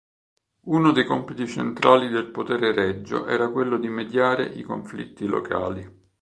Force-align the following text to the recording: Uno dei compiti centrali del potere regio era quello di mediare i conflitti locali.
Uno 0.61 0.91
dei 0.93 1.05
compiti 1.05 1.45
centrali 1.45 2.07
del 2.09 2.31
potere 2.31 2.71
regio 2.73 3.27
era 3.27 3.49
quello 3.51 3.77
di 3.77 3.87
mediare 3.87 4.45
i 4.45 4.63
conflitti 4.63 5.27
locali. 5.27 5.87